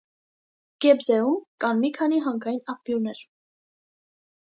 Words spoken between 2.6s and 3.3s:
աղբյուրներ։